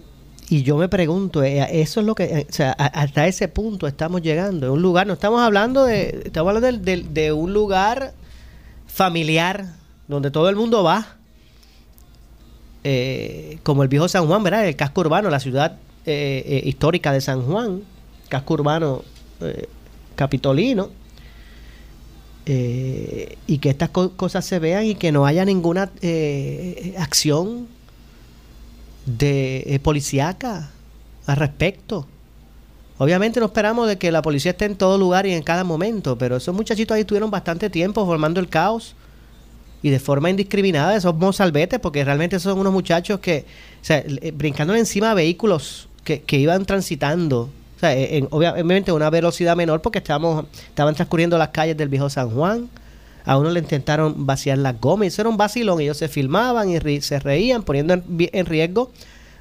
[0.48, 4.20] y yo me pregunto, eh, eso es lo que, o sea, hasta ese punto estamos
[4.22, 4.72] llegando.
[4.72, 8.12] Un lugar, no estamos hablando de, estamos hablando del- del- de, un lugar
[8.92, 9.66] familiar
[10.08, 11.16] donde todo el mundo va,
[12.84, 14.66] eh, como el viejo San Juan, ¿verdad?
[14.66, 17.82] El casco urbano, la ciudad eh, eh, histórica de San Juan,
[18.28, 19.02] casco urbano
[19.40, 19.68] eh,
[20.16, 20.90] capitolino.
[22.44, 27.68] eh, y que estas co- cosas se vean y que no haya ninguna eh, acción
[29.06, 30.70] de policíaca
[31.26, 32.08] al respecto.
[32.98, 36.16] Obviamente no esperamos de que la policía esté en todo lugar y en cada momento,
[36.16, 38.94] pero esos muchachitos ahí estuvieron bastante tiempo formando el caos
[39.82, 43.44] y de forma indiscriminada, esos mozalbetes, porque realmente son unos muchachos que,
[43.80, 49.10] o sea, brincando encima de vehículos que, iban transitando, o sea, eh, en, obviamente una
[49.10, 52.68] velocidad menor porque estábamos, estaban transcurriendo las calles del viejo San Juan,
[53.24, 56.78] a uno le intentaron vaciar las gomas, eso era un vacilón, ellos se filmaban y
[56.78, 58.92] ri- se reían, poniendo en riesgo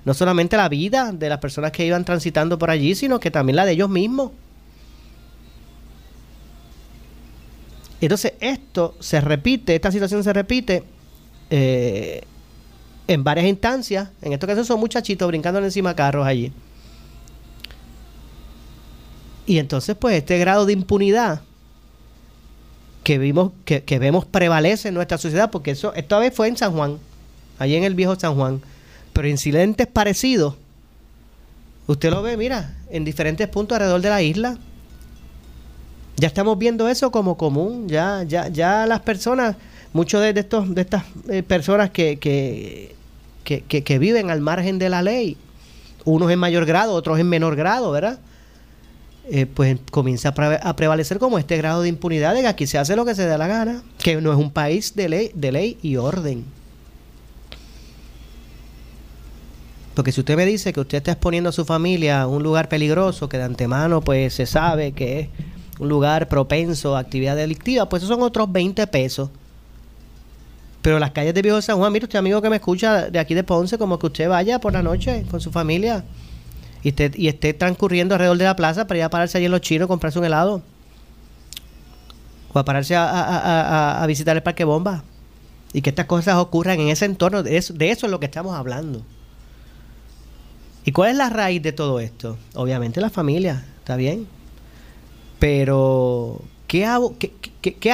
[0.03, 3.55] no solamente la vida de las personas que iban transitando por allí, sino que también
[3.55, 4.31] la de ellos mismos.
[8.01, 10.83] Entonces esto se repite, esta situación se repite
[11.51, 12.23] eh,
[13.07, 14.09] en varias instancias.
[14.23, 16.51] En esta ocasión son muchachitos brincando encima de carros allí.
[19.45, 21.41] Y entonces pues este grado de impunidad
[23.03, 26.57] que vimos, que, que vemos prevalece en nuestra sociedad, porque eso esta vez fue en
[26.57, 26.97] San Juan,
[27.59, 28.61] allí en el viejo San Juan.
[29.13, 30.55] Pero incidentes parecidos,
[31.87, 34.57] usted lo ve, mira, en diferentes puntos alrededor de la isla.
[36.17, 37.87] Ya estamos viendo eso como común.
[37.89, 39.55] Ya, ya, ya las personas,
[39.93, 42.95] muchos de, estos, de estas eh, personas que, que,
[43.43, 45.35] que, que- viven al margen de la ley,
[46.05, 48.19] unos en mayor grado, otros en menor grado, ¿verdad?
[49.29, 52.77] Eh, pues comienza a, a prevalecer como este grado de impunidad de que aquí se
[52.77, 55.51] hace lo que se da la gana, que no es un país de ley, de
[55.51, 56.43] ley y orden.
[59.93, 62.69] Porque si usted me dice que usted está exponiendo a su familia a un lugar
[62.69, 65.29] peligroso, que de antemano pues se sabe que es
[65.79, 69.29] un lugar propenso a actividad delictiva, pues esos son otros 20 pesos.
[70.81, 73.33] Pero las calles de Viejo San Juan, mire usted amigo que me escucha de aquí
[73.33, 76.03] de Ponce, como que usted vaya por la noche con su familia
[76.83, 79.51] y esté, y esté transcurriendo alrededor de la plaza para ir a pararse allí en
[79.51, 80.63] los chinos, comprarse un helado.
[82.53, 85.03] O a pararse a, visitar el parque bomba.
[85.73, 87.39] Y que estas cosas ocurran en ese entorno.
[87.39, 89.03] Eso, de eso es lo que estamos hablando.
[90.83, 92.37] ¿Y cuál es la raíz de todo esto?
[92.55, 94.27] Obviamente la familia, ¿está bien?
[95.39, 96.85] Pero, ¿qué,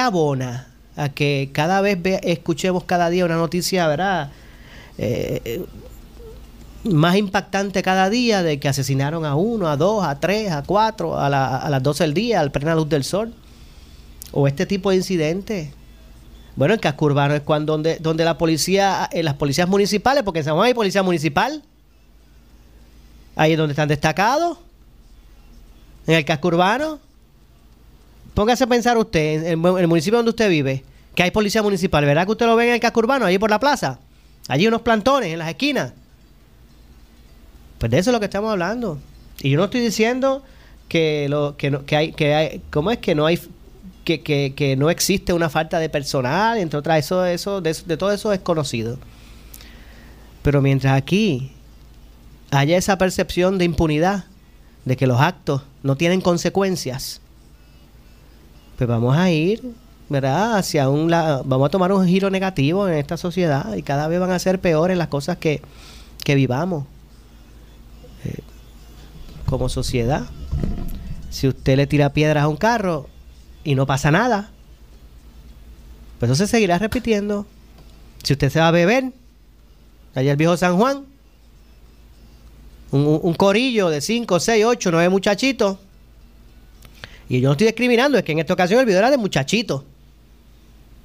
[0.00, 4.30] abona a que cada vez escuchemos cada día una noticia, ¿verdad?
[4.96, 5.64] Eh,
[6.84, 11.18] más impactante cada día de que asesinaron a uno, a dos, a tres, a cuatro,
[11.18, 13.34] a, las doce del día, al plena luz del sol.
[14.32, 15.70] O este tipo de incidentes.
[16.56, 20.40] Bueno, el casco urbano es cuando donde, donde la policía, en las policías municipales, porque
[20.40, 21.62] en San Juan hay policía municipal.
[23.38, 24.58] Ahí es donde están destacados.
[26.08, 26.98] En el casco urbano.
[28.34, 30.82] Póngase a pensar usted, en, el municipio donde usted vive,
[31.14, 32.04] que hay policía municipal.
[32.04, 34.00] ¿Verdad que usted lo ve en el casco urbano, allí por la plaza?
[34.48, 35.92] Allí unos plantones en las esquinas.
[37.78, 38.98] Pues de eso es lo que estamos hablando.
[39.40, 40.42] Y yo no estoy diciendo
[40.88, 43.38] que no, que hay que hay cómo es que no hay
[44.04, 48.10] que, que, que, no existe una falta de personal, entre otras eso eso de todo
[48.10, 48.98] eso es conocido.
[50.42, 51.52] Pero mientras aquí
[52.50, 54.24] haya esa percepción de impunidad,
[54.84, 57.20] de que los actos no tienen consecuencias,
[58.76, 59.62] pues vamos a ir,
[60.08, 60.56] ¿verdad?
[60.56, 64.20] Hacia un lado, vamos a tomar un giro negativo en esta sociedad y cada vez
[64.20, 65.60] van a ser peores las cosas que,
[66.24, 66.84] que vivamos
[69.48, 70.26] como sociedad.
[71.30, 73.08] Si usted le tira piedras a un carro
[73.64, 74.50] y no pasa nada,
[76.18, 77.46] pues eso se seguirá repitiendo.
[78.22, 79.12] Si usted se va a beber,
[80.14, 81.04] allá el viejo San Juan,
[82.90, 85.78] un, corillo de 5, 6, 8, 9 muchachitos.
[87.28, 89.82] Y yo no estoy discriminando, es que en esta ocasión el video era de muchachitos.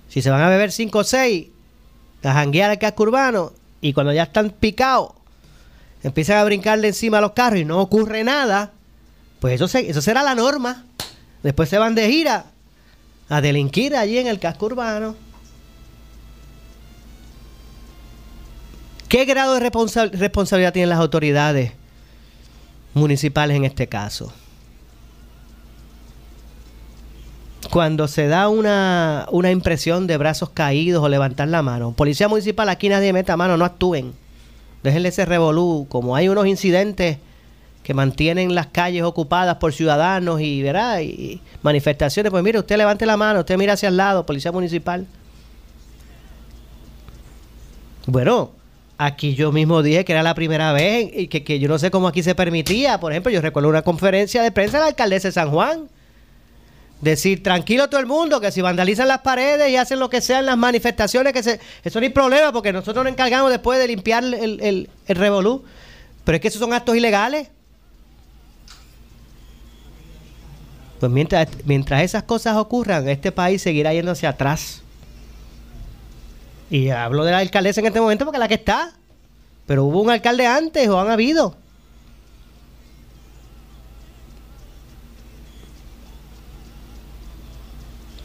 [0.09, 1.47] Si se van a beber 5 o 6,
[2.23, 5.11] a janguear al casco urbano, y cuando ya están picados,
[6.03, 8.71] empiezan a brincarle encima a los carros y no ocurre nada,
[9.39, 10.85] pues eso, eso será la norma.
[11.41, 12.45] Después se van de gira
[13.27, 15.15] a delinquir allí en el casco urbano.
[19.13, 21.73] ¿Qué grado de responsabilidad tienen las autoridades
[22.95, 24.33] municipales en este caso?
[27.69, 32.69] Cuando se da una, una impresión de brazos caídos o levantar la mano, policía municipal,
[32.69, 34.15] aquí nadie meta mano, no actúen.
[34.81, 35.85] Déjenle ese revolú.
[35.89, 37.19] Como hay unos incidentes
[37.83, 41.01] que mantienen las calles ocupadas por ciudadanos y, ¿verdad?
[41.01, 45.05] y manifestaciones, pues mire, usted levante la mano, usted mira hacia el lado, policía municipal.
[48.07, 48.62] Bueno,
[48.97, 51.91] aquí yo mismo dije que era la primera vez y que, que yo no sé
[51.91, 52.99] cómo aquí se permitía.
[52.99, 55.89] Por ejemplo, yo recuerdo una conferencia de prensa de la alcaldesa de San Juan
[57.03, 60.39] Decir, tranquilo todo el mundo, que si vandalizan las paredes y hacen lo que sea
[60.39, 63.89] en las manifestaciones, que se, eso no hay problema, porque nosotros nos encargamos después de
[63.89, 65.65] limpiar el, el, el revolú.
[66.23, 67.49] Pero es que esos son actos ilegales.
[71.01, 74.81] Pues mientras, mientras esas cosas ocurran, este país seguirá yendo hacia atrás.
[76.69, 78.93] Y hablo de la alcaldesa en este momento porque es la que está.
[79.65, 81.55] Pero hubo un alcalde antes o han habido.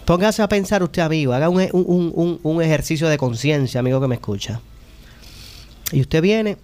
[0.08, 4.62] Póngase a pensar usted, amigo, haga un, ejercicio de conciencia, amigo que me escucha.
[5.92, 6.56] Y usted viene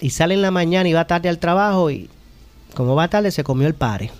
[0.00, 2.08] y sale en la mañana y va tarde al trabajo y
[2.74, 4.10] como va tarde se comió el pare.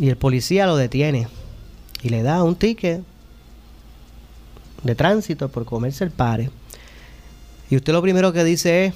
[0.00, 1.28] Y el policía lo detiene
[2.02, 3.02] y le da un ticket
[4.84, 6.50] de tránsito por comerse el pare.
[7.70, 8.94] Y usted lo primero que dice es,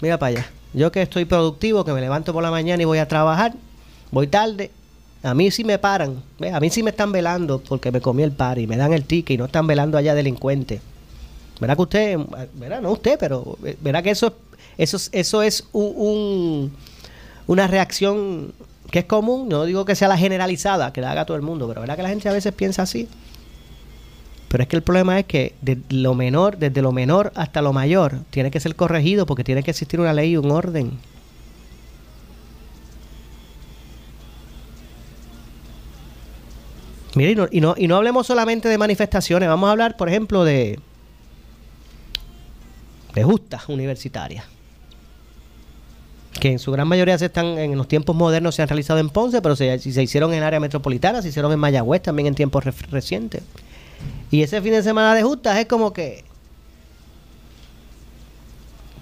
[0.00, 2.98] mira para allá, yo que estoy productivo, que me levanto por la mañana y voy
[2.98, 3.54] a trabajar,
[4.10, 4.70] voy tarde,
[5.22, 8.32] a mí sí me paran, a mí sí me están velando porque me comí el
[8.32, 10.80] par y me dan el ticket y no están velando allá delincuentes.
[11.60, 12.18] Verá que usted,
[12.54, 14.32] verá, no usted, pero eh, verá que eso,
[14.76, 16.72] eso, eso es un,
[17.48, 18.52] una reacción
[18.92, 21.66] que es común, no digo que sea la generalizada, que la haga todo el mundo,
[21.66, 23.08] pero verá que la gente a veces piensa así.
[24.48, 27.72] Pero es que el problema es que de lo menor, desde lo menor hasta lo
[27.72, 30.98] mayor, tiene que ser corregido porque tiene que existir una ley y un orden.
[37.14, 40.78] Mire, y no, y no, hablemos solamente de manifestaciones, vamos a hablar, por ejemplo, de,
[43.14, 44.44] de justas universitarias.
[46.40, 49.10] Que en su gran mayoría se están, en los tiempos modernos se han realizado en
[49.10, 52.64] Ponce, pero se, se hicieron en área metropolitana, se hicieron en Mayagüez también en tiempos
[52.90, 53.42] recientes.
[54.30, 56.24] Y ese fin de semana de justas es como que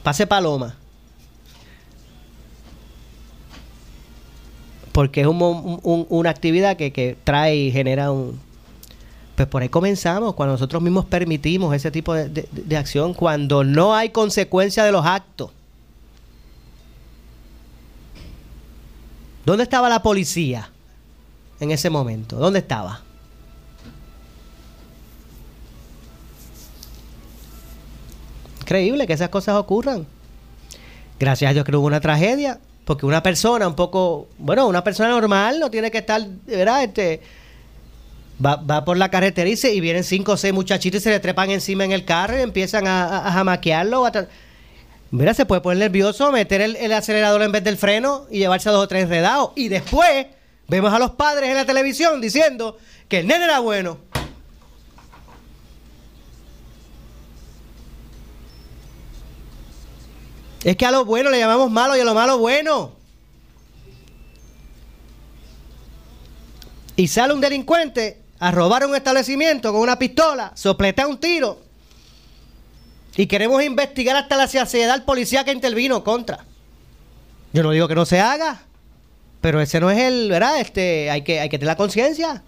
[0.02, 0.76] pase paloma.
[4.96, 8.40] porque es una actividad que, trae y genera un...
[9.34, 14.08] Pues por ahí comenzamos, cuando nosotros mismos permitimos ese tipo de, acción, cuando no hay
[14.08, 15.50] consecuencia de los actos.
[19.44, 20.70] ¿Dónde estaba la policía
[21.60, 22.36] en ese momento?
[22.36, 23.02] ¿Dónde estaba?
[28.66, 30.08] Increíble que esas cosas ocurran.
[31.20, 34.82] Gracias a Dios que no hubo una tragedia, porque una persona un poco, bueno, una
[34.82, 36.82] persona normal no tiene que estar, ¿verdad?
[36.82, 37.20] Este,
[38.44, 41.10] va, va por la carretera y, se, y vienen cinco o seis muchachitos y se
[41.10, 44.04] le trepan encima en el carro y empiezan a, a, a jamaquearlo.
[45.12, 48.68] Mira, se puede poner nervioso, meter el, el acelerador en vez del freno y llevarse
[48.68, 49.52] a dos o tres enredados.
[49.54, 50.26] Y después
[50.66, 53.98] vemos a los padres en la televisión diciendo que el nene era bueno.
[60.66, 62.90] Es que a lo bueno le llamamos malo y a lo malo bueno.
[66.96, 71.60] Y sale un delincuente a robar un establecimiento con una pistola, sopletea un tiro.
[73.16, 76.44] Y queremos investigar hasta la saciedad policía que intervino contra.
[77.52, 78.62] Yo no digo que no se haga,
[79.40, 80.60] pero ese no es el, ¿verdad?
[80.60, 82.42] Este, hay que, hay que tener la conciencia.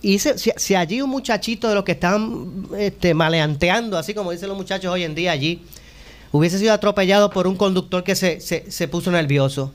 [0.00, 4.56] Y si allí un muchachito de los que están este, maleanteando, así como dicen los
[4.56, 5.60] muchachos hoy en día allí,
[6.32, 9.72] hubiese sido atropellado por un conductor que se, se, se puso nervioso.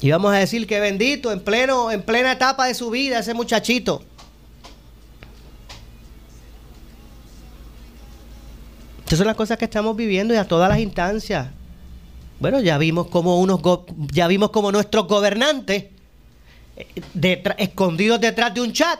[0.00, 3.34] Y vamos a decir que bendito, en pleno, en plena etapa de su vida, ese
[3.34, 4.02] muchachito.
[9.04, 11.48] Estas son las cosas que estamos viviendo y a todas las instancias.
[12.40, 13.60] Bueno, ya vimos como unos
[14.10, 15.84] ya vimos como nuestros gobernantes
[16.76, 18.98] eh, escondidos detrás de un chat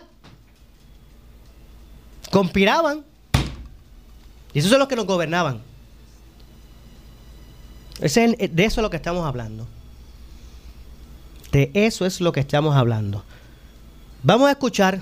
[2.30, 3.04] conspiraban.
[4.54, 5.60] Y esos son los que nos gobernaban.
[8.00, 9.66] Ese es el- de eso es lo que estamos hablando.
[11.52, 13.24] De eso es lo que estamos hablando.
[14.22, 15.00] Vamos a escuchar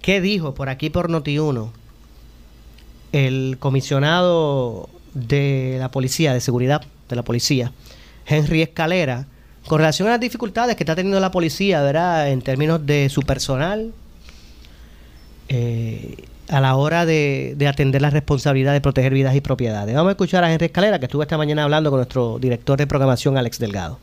[0.00, 1.70] qué dijo por aquí por Noti1
[3.12, 7.72] el comisionado de la policía, de seguridad de la policía,
[8.26, 9.26] Henry Escalera,
[9.66, 12.30] con relación a las dificultades que está teniendo la policía, ¿verdad?
[12.30, 13.92] En términos de su personal,
[15.48, 16.14] eh,
[16.50, 19.94] a la hora de, de atender la responsabilidad de proteger vidas y propiedades.
[19.94, 22.86] Vamos a escuchar a Henry Escalera, que estuvo esta mañana hablando con nuestro director de
[22.86, 23.98] programación, Alex Delgado.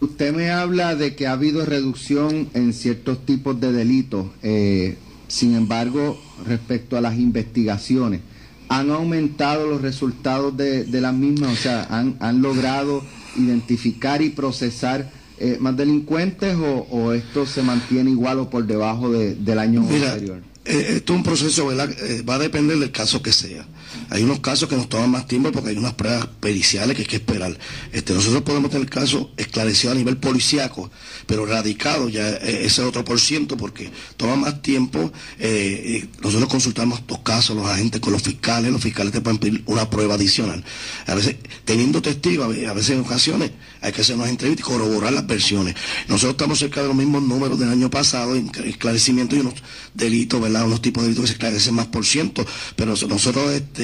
[0.00, 4.26] Usted me habla de que ha habido reducción en ciertos tipos de delitos.
[4.42, 4.96] eh,
[5.28, 8.20] sin embargo, respecto a las investigaciones,
[8.68, 11.52] ¿han aumentado los resultados de, de las mismas?
[11.52, 13.04] O sea, ¿han, han logrado
[13.36, 19.08] identificar y procesar eh, más delincuentes o, o esto se mantiene igual o por debajo
[19.12, 20.40] de- del año Mira, anterior?
[20.70, 21.90] Eh, esto es un proceso, ¿verdad?
[21.90, 23.66] Eh, va a depender del caso que sea.
[24.10, 27.08] Hay unos casos que nos toman más tiempo porque hay unas pruebas periciales que hay
[27.08, 27.56] que esperar.
[27.92, 30.90] Este, nosotros podemos tener casos esclarecidos a nivel policiaco,
[31.26, 35.12] pero radicados ya eh, ese otro por ciento porque toma más tiempo.
[35.38, 39.62] eh, nosotros consultamos estos casos, los agentes con los fiscales, los fiscales te pueden pedir
[39.66, 40.64] una prueba adicional.
[41.06, 43.50] A veces, teniendo testigos, a ve- a veces en ocasiones
[43.80, 45.74] hay que hacer unas entrevistas y corroborar las versiones.
[46.08, 49.54] Nosotros estamos cerca de los mismos números del año pasado en esclarecimiento y unos
[49.94, 50.66] delitos, ¿verdad?
[50.66, 52.44] Unos tipos de delitos que se esclarecen más por ciento,
[52.76, 53.79] pero nos- nosotros, este,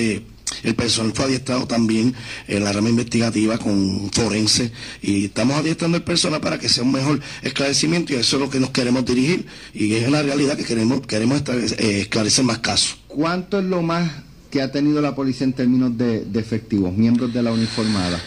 [0.62, 2.14] el personal fue adiestrado también
[2.48, 6.92] en la rama investigativa con forense y estamos adiestrando el personal para que sea un
[6.92, 10.64] mejor esclarecimiento y eso es lo que nos queremos dirigir y es una realidad que
[10.64, 12.98] queremos, queremos eh, esclarecer más casos.
[13.08, 14.10] ¿Cuánto es lo más
[14.50, 18.20] que ha tenido la policía en términos de efectivos, miembros de la uniformada?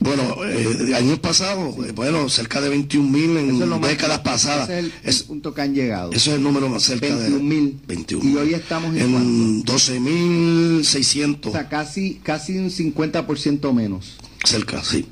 [0.00, 4.68] Bueno, eh, años pasados, eh, bueno, cerca de 21 mil en es más- décadas pasadas.
[4.68, 6.12] Ese es el, Es- punto que han llegado.
[6.12, 7.72] Eso es el número más cerca 21.000.
[7.80, 8.30] de 21.
[8.30, 9.72] Y hoy estamos en en cuánto?
[9.72, 14.16] 12.600 O sea, casi, casi un 50% menos.
[14.44, 15.04] cerca, sí.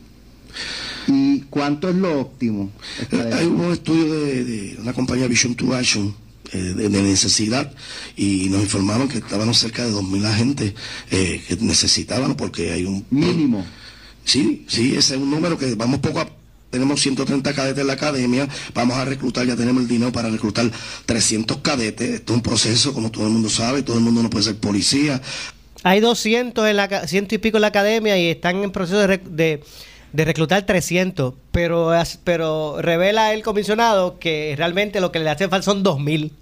[1.09, 2.71] ¿Y cuánto es lo óptimo?
[3.13, 6.15] Eh, Hay un estudio de, de una compañía Vision to Action
[6.53, 7.73] eh, de, de necesidad
[8.17, 10.75] y nos informaron que estábamos cerca de 2.000 agentes
[11.11, 13.05] eh, que necesitaban porque hay un...
[13.11, 13.65] Mínimo.
[14.27, 16.29] Sí, sí, ese es un número que vamos poco a...
[16.69, 20.69] Tenemos 130 cadetes en la academia, vamos a reclutar, ya tenemos el dinero para reclutar
[21.07, 22.11] 300 cadetes.
[22.11, 24.57] Esto es un proceso, como todo el mundo sabe, todo el mundo no puede ser
[24.57, 25.23] policía.
[25.85, 29.19] Hay 200 en la, ciento y pico en la academia y están en proceso de,
[29.19, 29.63] de,
[30.13, 31.93] de reclutar 300, pero,
[32.25, 36.33] pero revela el comisionado que realmente lo que le hace falta son 2000.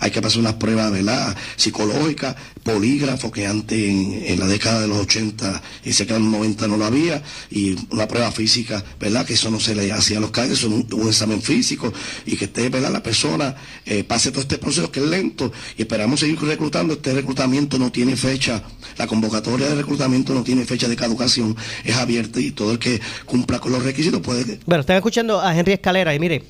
[0.00, 1.36] Hay que pasar unas pruebas ¿verdad?
[1.56, 6.68] psicológicas, polígrafo, que antes en, la década de los 80 y que en los 90
[6.68, 9.24] no lo había, y una prueba física, ¿verdad?
[9.24, 11.92] Que eso no se le hacía a los es un, un examen físico,
[12.26, 12.90] y que esté, ¿verdad?
[12.90, 16.94] La persona eh, pase todo este proceso que es lento, y esperamos seguir reclutando.
[16.94, 18.62] Este reclutamiento no tiene fecha,
[18.98, 23.00] la convocatoria de reclutamiento no tiene fecha de caducación, es abierta y todo el que
[23.24, 26.42] cumpla con los requisitos puede Bueno, están escuchando a Henry Escalera y mire,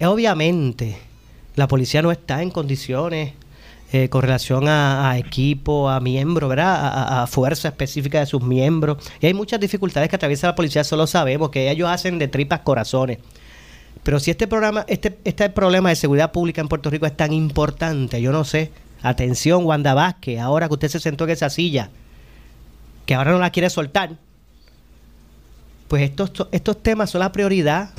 [0.00, 1.07] obviamente
[1.58, 3.32] la policía no está en condiciones
[3.92, 7.22] eh, con relación a, equipo, a miembro, ¿verdad?
[7.22, 9.04] A, fuerza específica de sus miembros.
[9.20, 12.60] Y hay muchas dificultades que atraviesa la policía, solo sabemos que ellos hacen de tripas
[12.60, 13.18] corazones.
[14.04, 17.32] Pero si este programa, este, este problema de seguridad pública en Puerto Rico es tan
[17.32, 18.70] importante, yo no sé.
[19.02, 21.90] Atención, Wanda Vázquez, ahora que usted se sentó en esa silla,
[23.04, 24.10] que ahora no la quiere soltar,
[25.88, 27.90] pues estos, estos temas son la prioridad.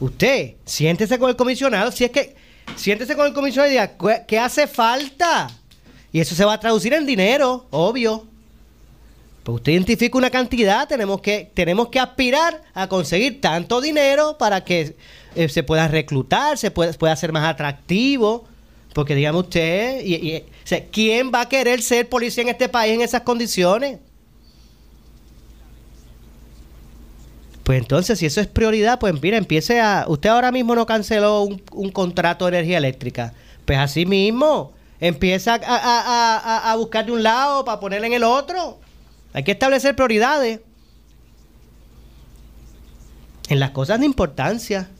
[0.00, 2.34] Usted, siéntese con el comisionado, si es que
[2.74, 5.50] siéntese con el comisionado y diga, ¿qué hace falta?
[6.10, 8.26] Y eso se va a traducir en dinero, obvio.
[9.44, 14.64] Pues usted identifica una cantidad, tenemos que, tenemos que aspirar a conseguir tanto dinero para
[14.64, 14.96] que
[15.34, 18.46] eh, se pueda reclutar, se pueda, pueda ser más atractivo.
[18.94, 20.42] Porque dígame usted, y,
[20.90, 23.98] ¿quién va a querer ser policía en este país en esas condiciones?
[27.70, 30.04] Pues entonces, si eso es prioridad, pues mira, empiece a...
[30.08, 33.32] Usted ahora mismo no canceló un, contrato de energía eléctrica.
[33.64, 38.80] Pues así mismo, empieza a, a, buscar de un lado para ponerle en el otro.
[39.32, 40.58] Hay que establecer prioridades
[43.48, 44.90] en las cosas de importancia.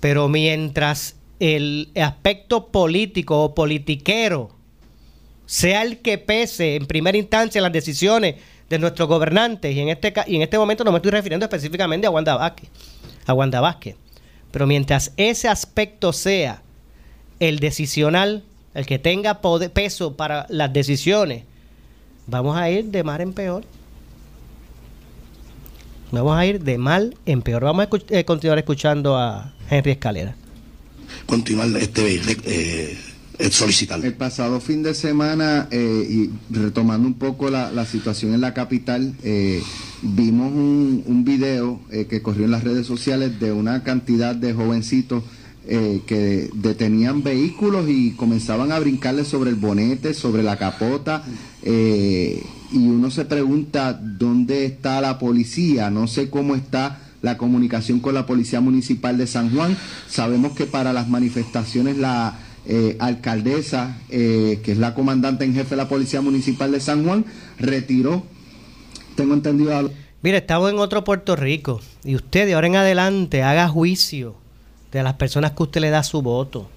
[0.00, 4.48] Pero mientras el aspecto político o politiquero
[5.44, 8.36] sea el que pese en primera instancia las decisiones
[8.74, 12.06] de nuestros gobernantes, y en este, y en este momento no me estoy refiriendo específicamente
[12.06, 12.68] a Wanda Vázquez,
[13.24, 13.96] a Wanda Vázquez,
[14.50, 16.62] pero mientras ese aspecto sea
[17.38, 18.42] el decisional,
[18.74, 19.40] el que tenga
[19.72, 21.44] peso para las decisiones,
[22.26, 23.64] vamos a ir de mal en peor.
[26.10, 27.64] Vamos a ir de mal en peor.
[27.64, 30.36] Vamos a eh, continuar escuchando a Henry Escalera.
[31.26, 32.98] Continuar este eh,
[33.38, 39.14] el pasado fin de semana, eh, y retomando un poco la, situación en la capital,
[39.24, 39.62] eh,
[40.02, 45.24] vimos un, video eh, que corrió en las redes sociales de una cantidad de jovencitos
[45.66, 51.24] que detenían vehículos y comenzaban a brincarle sobre el bonete, sobre la capota,
[51.64, 52.38] y
[52.72, 58.26] uno se pregunta dónde está la policía, no sé cómo está la comunicación con la
[58.26, 59.74] Policía Municipal de San Juan.
[60.06, 65.70] Sabemos que para las manifestaciones la eh, alcaldesa, eh, que es la comandante en jefe
[65.70, 67.24] de la Policía Municipal de San Juan,
[67.58, 68.24] retiró,
[69.16, 69.90] tengo entendido...
[70.22, 74.36] Mire, estamos en otro Puerto Rico y usted de ahora en adelante haga juicio
[74.90, 76.70] de las personas que usted le da su voto.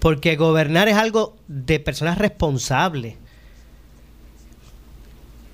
[0.00, 3.14] Porque gobernar es algo de personas responsables.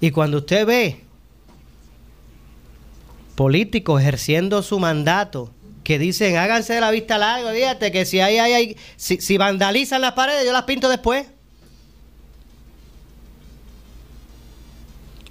[0.01, 1.01] Y cuando usted ve
[3.35, 5.54] políticos ejerciendo su mandato
[5.85, 10.15] que dicen háganse de la vista larga, fíjate que si hay, hay, si, vandalizan las
[10.15, 11.27] paredes, yo las pinto después.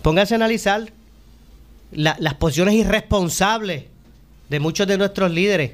[0.04, 0.92] Pónganse a analizar
[1.92, 3.86] las posiciones irresponsables
[4.50, 5.72] de muchos de nuestros líderes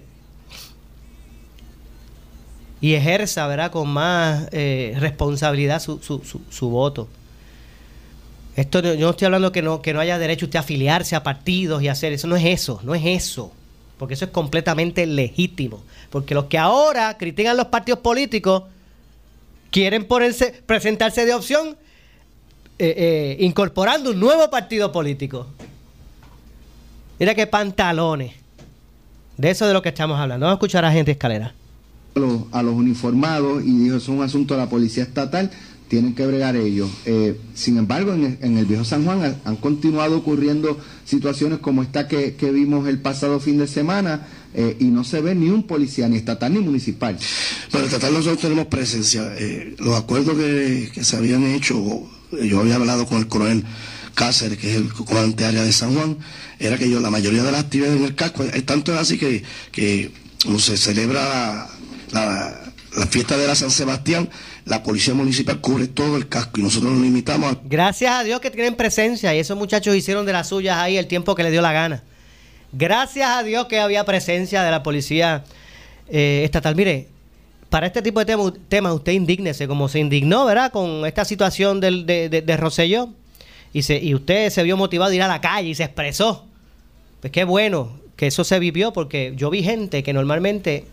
[2.80, 7.10] y ejerza, ¿verdad?, con más eh, responsabilidad su, su, su, voto.
[8.56, 11.24] Esto yo no estoy hablando que no, que no haya derecho usted a afiliarse a
[11.24, 13.52] partidos y hacer eso, no es eso, no es eso
[14.00, 15.84] porque eso es completamente legítimo.
[16.10, 18.64] Porque los que ahora critican los partidos políticos
[19.72, 21.76] quieren ponerse, presentarse de opción
[22.80, 25.48] eh, eh, incorporando un nuevo partido político.
[27.20, 28.36] Mira qué pantalones.
[29.36, 30.46] De eso de lo que estamos hablando.
[30.46, 31.54] Vamos a escuchar a gente escalera.
[32.16, 35.52] A los, a los uniformados y dijo, es un asunto de la policía estatal
[35.90, 36.90] tienen que bregar ellos.
[37.06, 42.36] Eh, sin embargo, en el, viejo San Juan han, continuado ocurriendo situaciones como esta que,
[42.54, 46.18] vimos el pasado fin de semana eh, y no se ve ni un policía, ni
[46.18, 47.18] estatal ni municipal.
[47.72, 49.34] Bueno, estatal nosotros tenemos presencia.
[49.38, 53.66] Eh, los acuerdos que, se habían hecho, yo había hablado con el coronel
[54.14, 56.18] Cáceres, que es el comandante área de San Juan,
[56.60, 59.44] era que yo, la mayoría de las actividades en el casco, es tanto así que,
[59.72, 60.12] que
[60.60, 61.68] se celebra
[62.12, 64.30] la, la fiesta de la San Sebastián,
[64.66, 67.60] la policía municipal cubre todo el casco y nosotros nos limitamos a...
[67.64, 71.08] Gracias a Dios que tienen presencia y esos muchachos hicieron de las suyas ahí el
[71.08, 72.04] tiempo que les dio la gana.
[72.72, 75.44] Gracias a Dios que había presencia de la policía
[76.08, 76.76] eh, estatal.
[76.76, 77.08] Mire,
[77.70, 80.72] para este tipo de temas usted indígnese como se indignó, ¿verdad?
[80.72, 83.10] Con esta situación del, de, de, Rosselló
[83.74, 86.46] y, se, y usted se vio motivado a ir a la calle y se expresó.
[87.22, 90.86] Pues qué bueno que eso se vivió porque yo vi gente que normalmente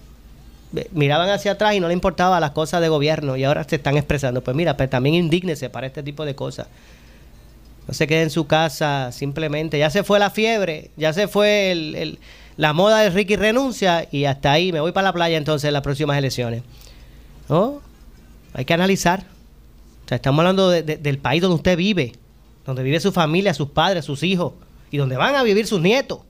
[0.93, 3.97] miraban hacia atrás y no le importaba las cosas de gobierno y ahora se están
[3.97, 4.43] expresando.
[4.43, 6.69] Pues mira, pero también indígnese para este tipo de cosas.
[7.87, 9.79] No se quede en su casa simplemente.
[9.79, 12.19] Ya se fue la fiebre, ya se fue el,
[12.57, 15.75] la moda de Ricky renuncia y hasta ahí me voy para la playa entonces en
[15.75, 16.63] las próximas elecciones.
[17.49, 17.81] ¿No?
[18.55, 19.25] Hay que analizar.
[20.05, 22.13] O sea, estamos hablando del país donde usted vive,
[22.65, 24.53] donde vive su familia, sus padres, sus hijos
[24.91, 26.21] y donde van a vivir sus nietos.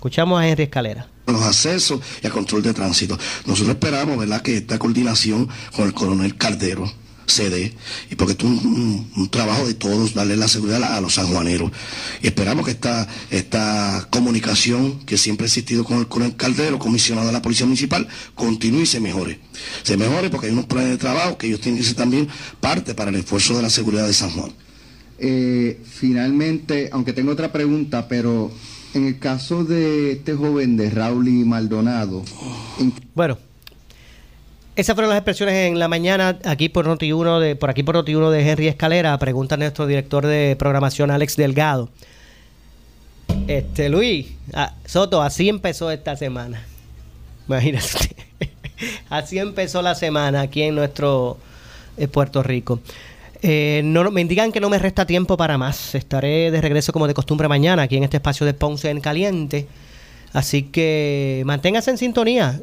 [0.00, 3.18] Escuchamos a Henry Escalera los accesos y a control de tránsito.
[3.44, 5.46] Nosotros esperamos, ¿verdad?, que esta coordinación
[5.76, 6.90] con el coronel Caldero
[7.26, 7.74] se dé,
[8.10, 11.70] y porque es un, trabajo de todos, darle la seguridad a, los sanjuaneros.
[12.22, 17.26] Y esperamos que esta, esta comunicación que siempre ha existido con el coronel Caldero, comisionado
[17.26, 19.38] de la Policía Municipal, continúe y se mejore.
[19.82, 22.26] Se mejore porque hay unos planes de trabajo que ellos tienen que ser también
[22.58, 24.50] parte para el esfuerzo de la seguridad de San Juan.
[25.18, 28.50] Eh, finalmente, aunque tengo otra pregunta, pero
[28.94, 32.22] en el caso de este joven de Raúl y Maldonado.
[33.14, 33.38] Bueno,
[34.76, 38.30] esas fueron las expresiones en la mañana aquí por Noti1 de por aquí por Noti1
[38.30, 41.90] de Henry Escalera, pregunta nuestro director de programación Alex Delgado.
[43.46, 46.64] Este Luis ah, Soto, así empezó esta semana.
[47.48, 48.16] Imagínate.
[49.10, 51.38] así empezó la semana aquí en nuestro
[51.96, 52.80] eh, Puerto Rico.
[53.42, 55.94] Eh, no, me indican que no me resta tiempo para más.
[55.94, 59.66] Estaré de regreso como de costumbre mañana aquí en este espacio de Ponce en Caliente.
[60.32, 62.58] Así que manténgase en sintonía.